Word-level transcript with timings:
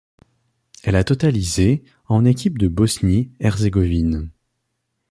Elle 0.81 0.95
a 0.95 1.03
totalisė 1.03 1.83
en 2.09 2.25
équipe 2.25 2.57
de 2.57 2.67
Bosnie-Herzégovine. 2.67 4.31